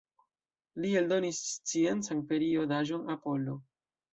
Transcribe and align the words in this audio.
Li 0.85 0.93
eldonis 1.01 1.43
sciencan 1.49 2.25
periodaĵon 2.33 3.09
„Apollo”. 3.19 3.59